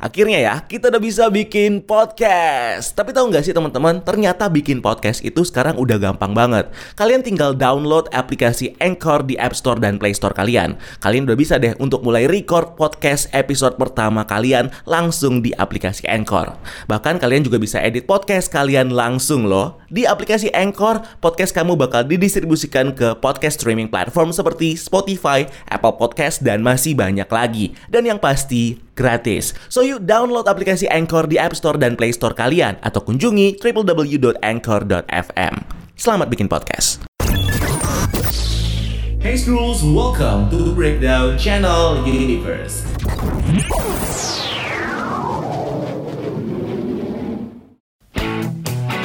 [0.00, 2.96] Akhirnya ya, kita udah bisa bikin podcast.
[2.96, 6.72] Tapi tahu nggak sih teman-teman, ternyata bikin podcast itu sekarang udah gampang banget.
[6.96, 10.80] Kalian tinggal download aplikasi Anchor di App Store dan Play Store kalian.
[11.04, 16.56] Kalian udah bisa deh untuk mulai record podcast episode pertama kalian langsung di aplikasi Anchor.
[16.88, 19.84] Bahkan kalian juga bisa edit podcast kalian langsung loh.
[19.92, 26.40] Di aplikasi Anchor, podcast kamu bakal didistribusikan ke podcast streaming platform seperti Spotify, Apple Podcast,
[26.40, 27.76] dan masih banyak lagi.
[27.92, 29.52] Dan yang pasti, gratis.
[29.68, 35.54] So yuk download aplikasi Anchor di App Store dan Play Store kalian atau kunjungi www.anchor.fm.
[36.00, 37.04] Selamat bikin podcast.
[39.20, 42.88] Hey Scrolls, welcome to Breakdown Channel Universe.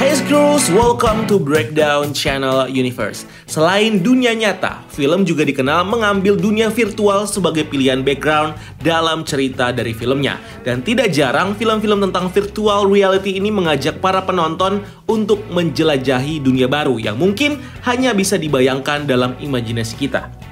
[0.05, 3.25] Hey Screws, welcome to Breakdown Channel Universe.
[3.49, 8.53] Selain dunia nyata, film juga dikenal mengambil dunia virtual sebagai pilihan background
[8.85, 10.37] dalam cerita dari filmnya.
[10.61, 17.01] Dan tidak jarang film-film tentang virtual reality ini mengajak para penonton untuk menjelajahi dunia baru
[17.01, 20.44] yang mungkin hanya bisa dibayangkan dalam imajinasi kita.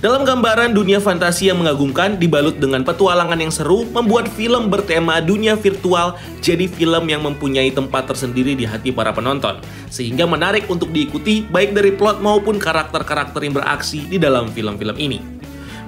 [0.00, 5.60] Dalam gambaran dunia fantasi yang mengagumkan dibalut dengan petualangan yang seru, membuat film bertema dunia
[5.60, 9.60] virtual jadi film yang mempunyai tempat tersendiri di hati para penonton,
[9.92, 15.39] sehingga menarik untuk diikuti baik dari plot maupun karakter-karakter yang beraksi di dalam film-film ini.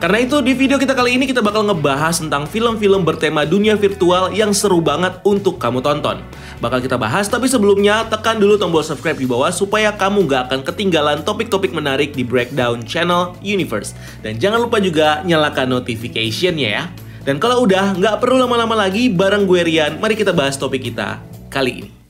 [0.03, 4.35] Karena itu di video kita kali ini kita bakal ngebahas tentang film-film bertema dunia virtual
[4.35, 6.27] yang seru banget untuk kamu tonton.
[6.59, 10.61] Bakal kita bahas, tapi sebelumnya tekan dulu tombol subscribe di bawah supaya kamu gak akan
[10.67, 13.95] ketinggalan topik-topik menarik di Breakdown Channel Universe.
[14.27, 16.85] Dan jangan lupa juga nyalakan notification-nya ya.
[17.23, 21.23] Dan kalau udah, nggak perlu lama-lama lagi, bareng gue Rian, mari kita bahas topik kita
[21.47, 22.02] kali ini.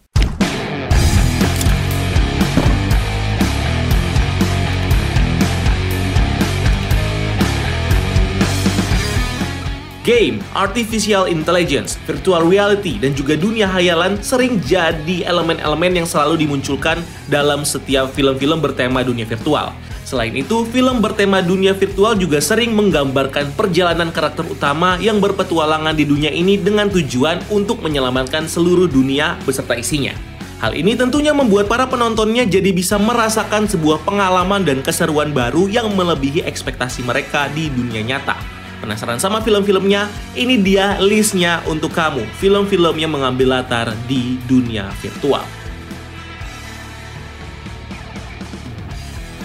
[10.02, 16.98] Game, artificial intelligence, virtual reality, dan juga dunia hayalan sering jadi elemen-elemen yang selalu dimunculkan
[17.30, 19.70] dalam setiap film-film bertema dunia virtual.
[20.02, 26.02] Selain itu, film bertema dunia virtual juga sering menggambarkan perjalanan karakter utama yang berpetualangan di
[26.02, 30.18] dunia ini dengan tujuan untuk menyelamatkan seluruh dunia beserta isinya.
[30.58, 35.94] Hal ini tentunya membuat para penontonnya jadi bisa merasakan sebuah pengalaman dan keseruan baru yang
[35.94, 38.51] melebihi ekspektasi mereka di dunia nyata.
[38.82, 40.10] Penasaran sama film-filmnya?
[40.34, 42.26] Ini dia listnya untuk kamu.
[42.42, 45.46] Film-film yang mengambil latar di dunia virtual.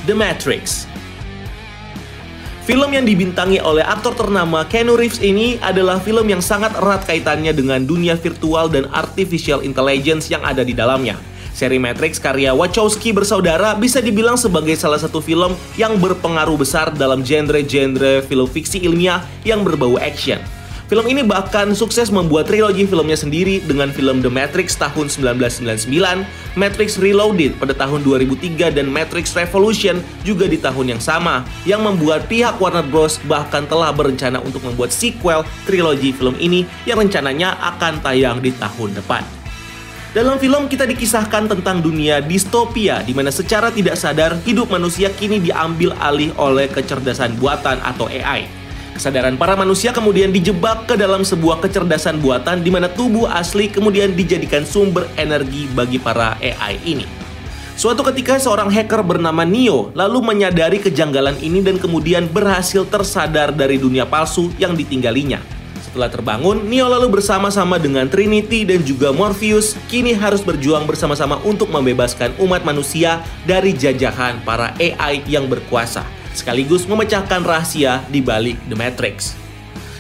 [0.09, 0.89] The Matrix
[2.65, 7.53] Film yang dibintangi oleh aktor ternama Keanu Reeves ini adalah film yang sangat erat kaitannya
[7.53, 11.15] dengan dunia virtual dan artificial intelligence yang ada di dalamnya.
[11.57, 17.25] Seri Matrix karya Wachowski bersaudara bisa dibilang sebagai salah satu film yang berpengaruh besar dalam
[17.25, 20.37] genre-genre film fiksi ilmiah yang berbau action.
[20.85, 25.89] Film ini bahkan sukses membuat trilogi filmnya sendiri dengan film The Matrix tahun 1999,
[26.55, 32.31] Matrix Reloaded pada tahun 2003, dan Matrix Revolution juga di tahun yang sama, yang membuat
[32.31, 33.19] pihak Warner Bros.
[33.27, 38.95] bahkan telah berencana untuk membuat sequel trilogi film ini yang rencananya akan tayang di tahun
[38.95, 39.36] depan.
[40.17, 45.37] Dalam film kita dikisahkan tentang dunia distopia di mana secara tidak sadar hidup manusia kini
[45.37, 48.49] diambil alih oleh kecerdasan buatan atau AI.
[48.97, 54.17] Kesadaran para manusia kemudian dijebak ke dalam sebuah kecerdasan buatan di mana tubuh asli kemudian
[54.17, 57.05] dijadikan sumber energi bagi para AI ini.
[57.77, 63.77] Suatu ketika seorang hacker bernama Neo lalu menyadari kejanggalan ini dan kemudian berhasil tersadar dari
[63.77, 65.56] dunia palsu yang ditinggalinya.
[65.87, 71.71] Setelah terbangun, Neo lalu bersama-sama dengan Trinity dan juga Morpheus kini harus berjuang bersama-sama untuk
[71.71, 78.77] membebaskan umat manusia dari jajahan para AI yang berkuasa sekaligus memecahkan rahasia di balik The
[78.77, 79.33] Matrix.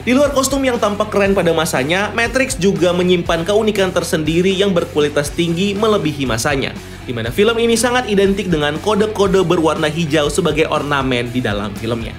[0.07, 5.33] Di luar kostum yang tampak keren pada masanya, Matrix juga menyimpan keunikan tersendiri yang berkualitas
[5.35, 6.71] tinggi melebihi masanya,
[7.03, 12.15] di mana film ini sangat identik dengan kode-kode berwarna hijau sebagai ornamen di dalam filmnya.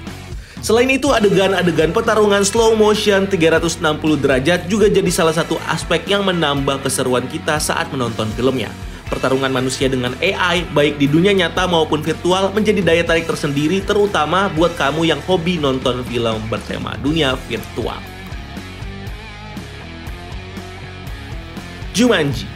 [0.58, 3.78] Selain itu, adegan-adegan pertarungan slow motion 360
[4.18, 8.68] derajat juga jadi salah satu aspek yang menambah keseruan kita saat menonton filmnya
[9.08, 14.52] pertarungan manusia dengan AI baik di dunia nyata maupun virtual menjadi daya tarik tersendiri terutama
[14.52, 17.98] buat kamu yang hobi nonton film bertema dunia virtual.
[21.96, 22.46] Jumanji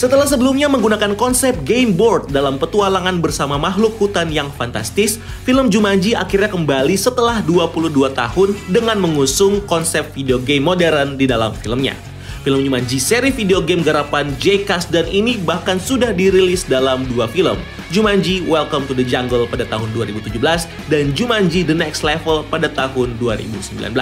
[0.00, 6.16] setelah sebelumnya menggunakan konsep game board dalam petualangan bersama makhluk hutan yang fantastis, film Jumanji
[6.16, 12.09] akhirnya kembali setelah 22 tahun dengan mengusung konsep video game modern di dalam filmnya.
[12.40, 14.64] Film Jumanji seri video game garapan J.
[14.88, 17.60] dan ini bahkan sudah dirilis dalam dua film,
[17.92, 20.40] Jumanji Welcome to the Jungle pada tahun 2017
[20.88, 23.92] dan Jumanji The Next Level pada tahun 2019.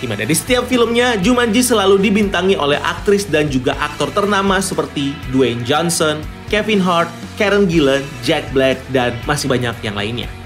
[0.00, 5.12] Di mana di setiap filmnya, Jumanji selalu dibintangi oleh aktris dan juga aktor ternama seperti
[5.28, 10.43] Dwayne Johnson, Kevin Hart, Karen Gillan, Jack Black, dan masih banyak yang lainnya.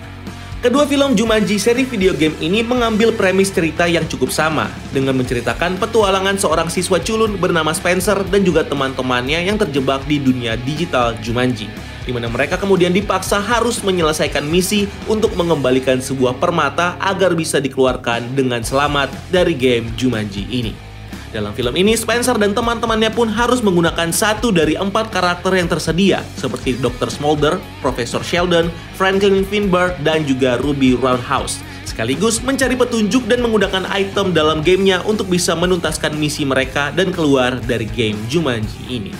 [0.58, 5.78] Kedua film Jumanji seri video game ini mengambil premis cerita yang cukup sama dengan menceritakan
[5.78, 11.70] petualangan seorang siswa culun bernama Spencer dan juga teman-temannya yang terjebak di dunia digital Jumanji
[12.02, 18.34] di mana mereka kemudian dipaksa harus menyelesaikan misi untuk mengembalikan sebuah permata agar bisa dikeluarkan
[18.34, 20.88] dengan selamat dari game Jumanji ini.
[21.29, 26.25] Dalam film ini, Spencer dan teman-temannya pun harus menggunakan satu dari empat karakter yang tersedia,
[26.41, 27.13] seperti Dr.
[27.13, 31.61] Smolder, Profesor Sheldon, Franklin Finberg, dan juga Ruby Roundhouse.
[31.85, 37.61] Sekaligus mencari petunjuk dan menggunakan item dalam gamenya untuk bisa menuntaskan misi mereka dan keluar
[37.61, 39.13] dari game Jumanji ini.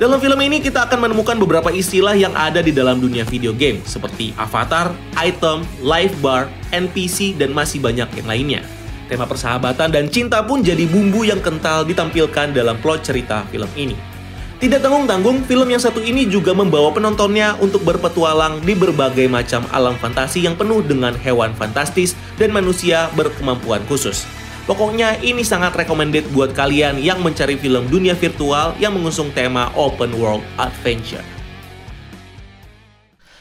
[0.00, 3.84] Dalam film ini kita akan menemukan beberapa istilah yang ada di dalam dunia video game
[3.84, 8.77] seperti avatar, item, life bar, NPC, dan masih banyak yang lainnya.
[9.08, 13.96] Tema persahabatan dan cinta pun jadi bumbu yang kental ditampilkan dalam plot cerita film ini.
[14.58, 19.96] Tidak tanggung-tanggung, film yang satu ini juga membawa penontonnya untuk berpetualang di berbagai macam alam
[19.96, 24.28] fantasi yang penuh dengan hewan fantastis dan manusia berkemampuan khusus.
[24.68, 30.12] Pokoknya ini sangat recommended buat kalian yang mencari film dunia virtual yang mengusung tema open
[30.20, 31.37] world adventure.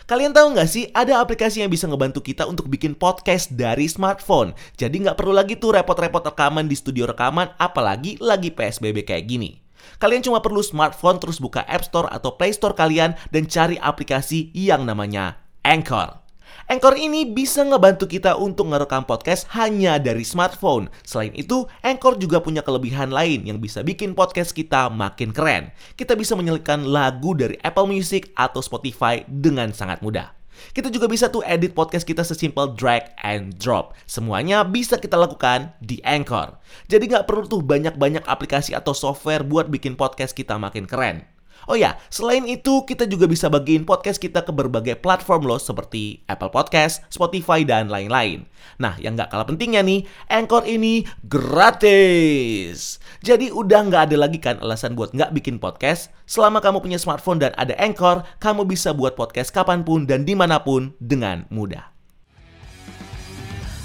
[0.08, 4.56] Kalian tahu nggak sih, ada aplikasi yang bisa ngebantu kita untuk bikin podcast dari smartphone.
[4.80, 9.60] Jadi nggak perlu lagi tuh repot-repot rekaman di studio rekaman, apalagi lagi PSBB kayak gini.
[10.00, 14.48] Kalian cuma perlu smartphone terus buka App Store atau Play Store kalian dan cari aplikasi
[14.56, 16.27] yang namanya Anchor.
[16.68, 20.92] Anchor ini bisa ngebantu kita untuk ngerekam podcast hanya dari smartphone.
[21.08, 25.72] Selain itu, Anchor juga punya kelebihan lain yang bisa bikin podcast kita makin keren.
[25.96, 30.36] Kita bisa menyelipkan lagu dari Apple Music atau Spotify dengan sangat mudah.
[30.76, 33.96] Kita juga bisa tuh edit podcast kita sesimpel drag and drop.
[34.04, 36.60] Semuanya bisa kita lakukan di Anchor.
[36.92, 41.37] Jadi nggak perlu tuh banyak-banyak aplikasi atau software buat bikin podcast kita makin keren.
[41.68, 46.24] Oh ya, selain itu kita juga bisa bagiin podcast kita ke berbagai platform loh seperti
[46.32, 48.48] Apple Podcast, Spotify, dan lain-lain.
[48.80, 53.04] Nah, yang nggak kalah pentingnya nih, Anchor ini gratis.
[53.20, 56.08] Jadi udah nggak ada lagi kan alasan buat nggak bikin podcast.
[56.24, 60.40] Selama kamu punya smartphone dan ada Anchor, kamu bisa buat podcast kapan pun dan di
[60.40, 61.92] mana pun dengan mudah.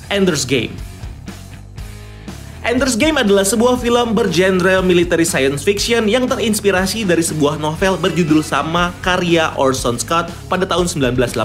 [0.07, 0.92] Ender's Game
[2.63, 8.39] Ender's Game adalah sebuah film bergenre military science fiction yang terinspirasi dari sebuah novel berjudul
[8.39, 11.43] sama karya Orson Scott pada tahun 1985.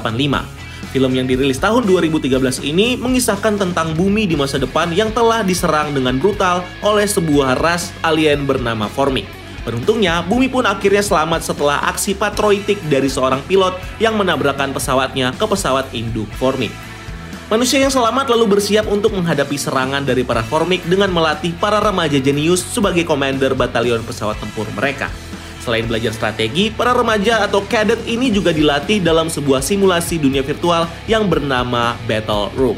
[0.93, 5.89] Film yang dirilis tahun 2013 ini mengisahkan tentang bumi di masa depan yang telah diserang
[5.89, 9.25] dengan brutal oleh sebuah ras alien bernama Formic.
[9.65, 15.45] Beruntungnya, bumi pun akhirnya selamat setelah aksi patriotik dari seorang pilot yang menabrakkan pesawatnya ke
[15.49, 16.86] pesawat induk Formic.
[17.47, 22.19] Manusia yang selamat lalu bersiap untuk menghadapi serangan dari para Formik dengan melatih para remaja
[22.19, 25.07] jenius sebagai komander batalion pesawat tempur mereka.
[25.63, 30.91] Selain belajar strategi, para remaja atau cadet ini juga dilatih dalam sebuah simulasi dunia virtual
[31.07, 32.75] yang bernama Battle Room.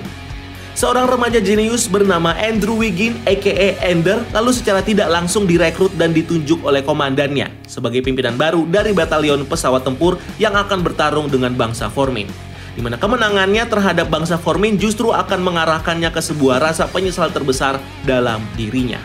[0.78, 6.62] Seorang remaja jenius bernama Andrew Wiggin aka Ender lalu secara tidak langsung direkrut dan ditunjuk
[6.62, 12.49] oleh komandannya sebagai pimpinan baru dari batalion pesawat tempur yang akan bertarung dengan bangsa Formin
[12.80, 17.76] di mana kemenangannya terhadap bangsa Formin justru akan mengarahkannya ke sebuah rasa penyesal terbesar
[18.08, 19.04] dalam dirinya.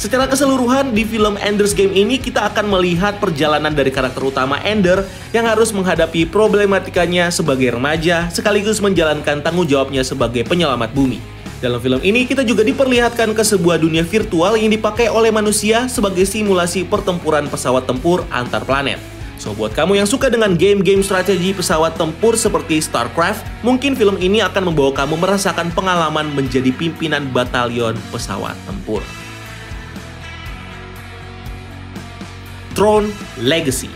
[0.00, 5.04] Secara keseluruhan di film Ender's Game ini kita akan melihat perjalanan dari karakter utama Ender
[5.36, 11.20] yang harus menghadapi problematikanya sebagai remaja sekaligus menjalankan tanggung jawabnya sebagai penyelamat bumi.
[11.60, 16.24] Dalam film ini kita juga diperlihatkan ke sebuah dunia virtual yang dipakai oleh manusia sebagai
[16.24, 19.15] simulasi pertempuran pesawat tempur antar planet.
[19.36, 24.40] So buat kamu yang suka dengan game-game strategi pesawat tempur seperti StarCraft, mungkin film ini
[24.40, 29.04] akan membawa kamu merasakan pengalaman menjadi pimpinan batalion pesawat tempur.
[32.76, 33.08] Throne
[33.40, 33.88] Legacy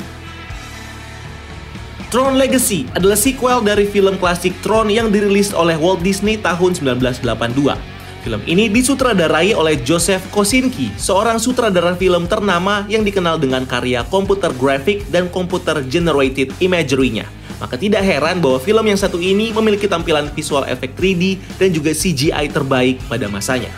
[2.11, 8.00] Throne Legacy adalah sequel dari film klasik Throne yang dirilis oleh Walt Disney tahun 1982.
[8.21, 14.53] Film ini disutradarai oleh Joseph Kosinski, seorang sutradara film ternama yang dikenal dengan karya komputer
[14.61, 17.25] grafik dan komputer generated imagery-nya.
[17.57, 21.97] Maka tidak heran bahwa film yang satu ini memiliki tampilan visual efek 3D dan juga
[21.97, 23.73] CGI terbaik pada masanya.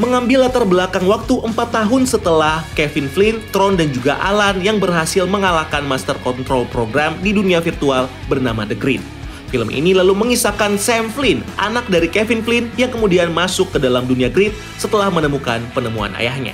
[0.00, 5.26] Mengambil latar belakang waktu 4 tahun setelah Kevin Flynn, Tron, dan juga Alan yang berhasil
[5.26, 9.17] mengalahkan Master Control Program di dunia virtual bernama The Grid.
[9.48, 14.04] Film ini lalu mengisahkan Sam Flynn, anak dari Kevin Flynn yang kemudian masuk ke dalam
[14.04, 16.52] dunia grid setelah menemukan penemuan ayahnya.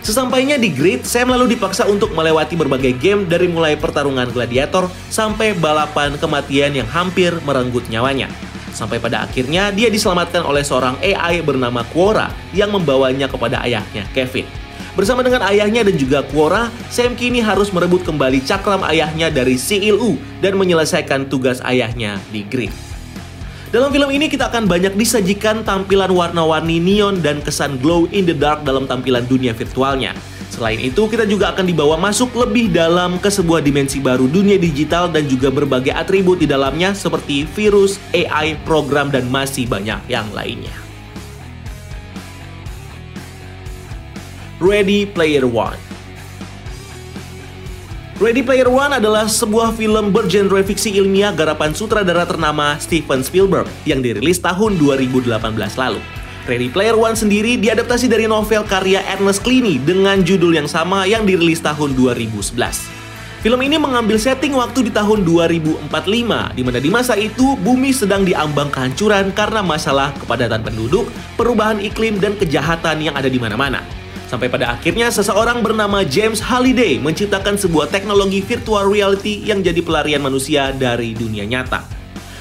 [0.00, 5.52] Sesampainya di grid, Sam lalu dipaksa untuk melewati berbagai game dari mulai pertarungan gladiator sampai
[5.58, 8.30] balapan kematian yang hampir merenggut nyawanya.
[8.70, 14.59] Sampai pada akhirnya dia diselamatkan oleh seorang AI bernama Quora yang membawanya kepada ayahnya, Kevin.
[15.00, 20.20] Bersama dengan ayahnya dan juga Quora, Sam kini harus merebut kembali cakram ayahnya dari Ilu
[20.44, 22.68] dan menyelesaikan tugas ayahnya di grid.
[23.72, 28.36] Dalam film ini kita akan banyak disajikan tampilan warna-warni neon dan kesan glow in the
[28.36, 30.12] dark dalam tampilan dunia virtualnya.
[30.52, 35.08] Selain itu, kita juga akan dibawa masuk lebih dalam ke sebuah dimensi baru dunia digital
[35.08, 40.79] dan juga berbagai atribut di dalamnya seperti virus, AI, program, dan masih banyak yang lainnya.
[44.60, 45.80] Ready Player One
[48.20, 54.04] Ready Player One adalah sebuah film bergenre fiksi ilmiah garapan sutradara ternama Steven Spielberg yang
[54.04, 55.32] dirilis tahun 2018
[55.80, 55.96] lalu.
[56.44, 61.24] Ready Player One sendiri diadaptasi dari novel karya Ernest Cleany dengan judul yang sama yang
[61.24, 62.52] dirilis tahun 2011.
[63.40, 65.88] Film ini mengambil setting waktu di tahun 2045,
[66.52, 71.08] di mana di masa itu bumi sedang diambang kehancuran karena masalah kepadatan penduduk,
[71.40, 73.99] perubahan iklim, dan kejahatan yang ada di mana-mana.
[74.30, 80.22] Sampai pada akhirnya seseorang bernama James Halliday menciptakan sebuah teknologi virtual reality yang jadi pelarian
[80.22, 81.82] manusia dari dunia nyata.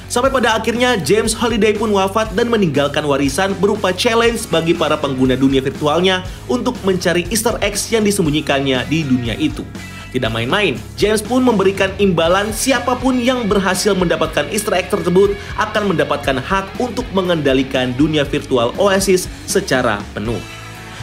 [0.05, 5.33] Sampai pada akhirnya James Halliday pun wafat dan meninggalkan warisan berupa challenge bagi para pengguna
[5.33, 9.65] dunia virtualnya untuk mencari easter eggs yang disembunyikannya di dunia itu.
[10.13, 15.89] Tidak main-main, James pun memberikan imbalan siapa pun yang berhasil mendapatkan easter egg tersebut akan
[15.89, 20.58] mendapatkan hak untuk mengendalikan dunia virtual Oasis secara penuh.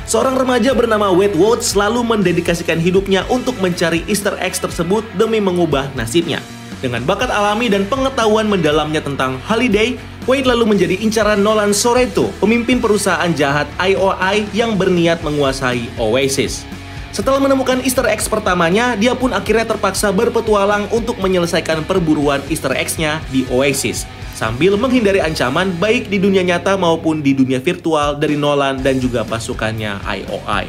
[0.07, 5.91] Seorang remaja bernama Wade Watts selalu mendedikasikan hidupnya untuk mencari easter eggs tersebut demi mengubah
[5.99, 6.39] nasibnya.
[6.79, 9.99] Dengan bakat alami dan pengetahuan mendalamnya tentang Holiday,
[10.31, 16.63] Wade lalu menjadi incaran Nolan Soreto, pemimpin perusahaan jahat IOI yang berniat menguasai Oasis.
[17.11, 23.19] Setelah menemukan easter eggs pertamanya, dia pun akhirnya terpaksa berpetualang untuk menyelesaikan perburuan easter eggs-nya
[23.35, 24.07] di Oasis
[24.37, 29.25] sambil menghindari ancaman baik di dunia nyata maupun di dunia virtual dari Nolan dan juga
[29.25, 30.69] pasukannya IOI.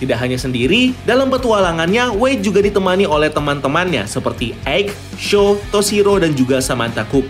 [0.00, 6.36] Tidak hanya sendiri, dalam petualangannya, Wade juga ditemani oleh teman-temannya seperti Egg, Sho, Toshiro, dan
[6.36, 7.28] juga Samantha Cook.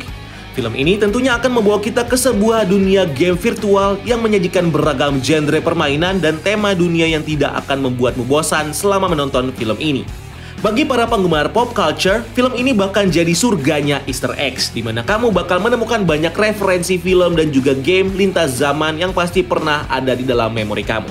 [0.56, 5.61] Film ini tentunya akan membawa kita ke sebuah dunia game virtual yang menyajikan beragam genre
[5.61, 10.25] permainan dan tema dunia yang tidak akan membuatmu bosan selama menonton film ini.
[10.66, 15.30] Bagi para penggemar pop culture, film ini bahkan jadi surganya Easter eggs, di mana kamu
[15.30, 20.26] bakal menemukan banyak referensi film dan juga game lintas zaman yang pasti pernah ada di
[20.26, 21.06] dalam memori kamu.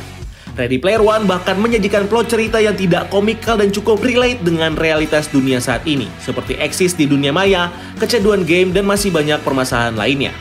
[0.59, 5.31] Ready Player One bahkan menyajikan plot cerita yang tidak komikal dan cukup relate dengan realitas
[5.31, 10.35] dunia saat ini, seperti eksis di dunia maya, kecanduan game, dan masih banyak permasalahan lainnya.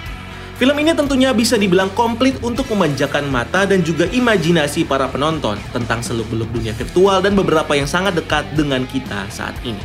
[0.54, 5.98] Film ini tentunya bisa dibilang komplit untuk memanjakan mata dan juga imajinasi para penonton tentang
[5.98, 9.82] seluk-beluk dunia virtual dan beberapa yang sangat dekat dengan kita saat ini.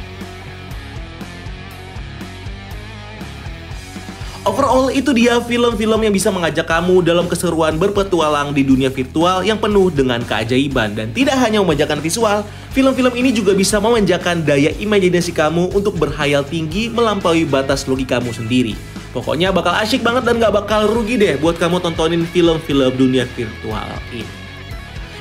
[4.45, 9.57] Overall, itu dia film-film yang bisa mengajak kamu dalam keseruan berpetualang di dunia virtual yang
[9.57, 10.93] penuh dengan keajaiban.
[10.97, 16.41] Dan tidak hanya memanjakan visual, film-film ini juga bisa memanjakan daya imajinasi kamu untuk berhayal
[16.41, 18.73] tinggi melampaui batas logikamu sendiri.
[19.09, 23.89] Pokoknya bakal asyik banget dan gak bakal rugi deh buat kamu tontonin film-film dunia virtual
[24.13, 24.39] ini.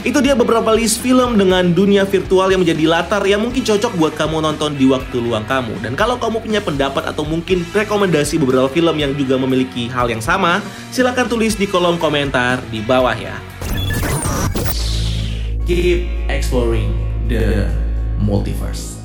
[0.07, 4.15] Itu dia beberapa list film dengan dunia virtual yang menjadi latar yang mungkin cocok buat
[4.15, 5.75] kamu nonton di waktu luang kamu.
[5.83, 10.23] Dan kalau kamu punya pendapat atau mungkin rekomendasi beberapa film yang juga memiliki hal yang
[10.23, 10.63] sama,
[10.95, 13.43] silahkan tulis di kolom komentar di bawah ya.
[15.67, 16.95] Keep exploring
[17.27, 17.67] the
[18.23, 19.03] multiverse.